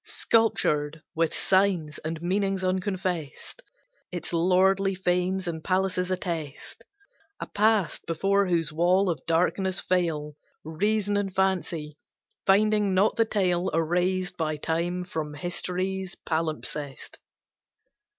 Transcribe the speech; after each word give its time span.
Sculptured 0.03 1.03
with 1.13 1.31
signs 1.31 1.99
and 1.99 2.23
meanings 2.23 2.63
unconfessed, 2.63 3.61
Its 4.11 4.33
lordly 4.33 4.95
fanes 4.95 5.47
and 5.47 5.63
palaces 5.63 6.09
attest 6.09 6.83
A 7.39 7.45
past 7.45 8.07
before 8.07 8.47
whose 8.47 8.73
wall 8.73 9.11
of 9.11 9.21
darkness 9.27 9.79
fail 9.79 10.33
Reason 10.63 11.17
and 11.17 11.31
fancy, 11.31 11.99
finding 12.47 12.95
not 12.95 13.15
the 13.15 13.25
tale 13.25 13.69
Erased 13.75 14.37
by 14.37 14.57
time 14.57 15.03
from 15.03 15.35
history's 15.35 16.15
palimpsest. 16.15 17.19